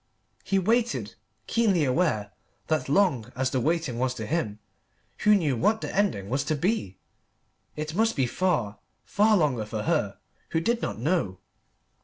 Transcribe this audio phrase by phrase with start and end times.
[0.43, 1.13] He waited,
[1.45, 2.31] keenly aware
[2.69, 4.57] that long as the waiting was to him,
[5.19, 6.97] who knew what the ending was to be,
[7.75, 10.17] it must be far, far longer for her,
[10.49, 11.37] who did not know.